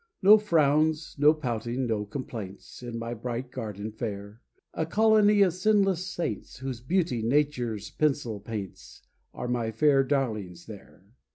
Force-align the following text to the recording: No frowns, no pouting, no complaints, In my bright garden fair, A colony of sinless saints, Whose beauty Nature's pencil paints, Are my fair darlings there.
No 0.23 0.39
frowns, 0.39 1.13
no 1.19 1.31
pouting, 1.31 1.85
no 1.85 2.05
complaints, 2.07 2.81
In 2.81 2.97
my 2.97 3.13
bright 3.13 3.51
garden 3.51 3.91
fair, 3.91 4.41
A 4.73 4.83
colony 4.83 5.43
of 5.43 5.53
sinless 5.53 6.07
saints, 6.07 6.57
Whose 6.57 6.81
beauty 6.81 7.21
Nature's 7.21 7.91
pencil 7.91 8.39
paints, 8.39 9.03
Are 9.31 9.47
my 9.47 9.69
fair 9.69 10.03
darlings 10.03 10.65
there. 10.65 11.05